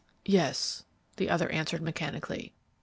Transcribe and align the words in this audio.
"Yes," 0.25 0.83
the 1.17 1.29
other 1.29 1.47
answered, 1.51 1.83
mechanically. 1.83 2.53